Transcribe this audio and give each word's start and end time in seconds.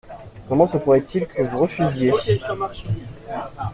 Comment 0.49 0.65
se 0.65 0.77
pourrait-il 0.77 1.27
que 1.27 1.43
vous 1.43 1.59
refusiez? 1.59 2.11